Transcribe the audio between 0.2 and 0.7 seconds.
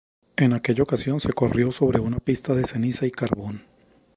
En